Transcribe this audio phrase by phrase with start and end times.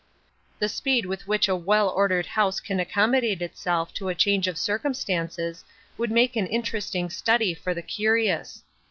[0.57, 4.57] The speed with which a well ordered house can accommodate itself to a change of
[4.57, 5.63] circumstances,
[5.95, 8.63] would make an interesting study for the curious.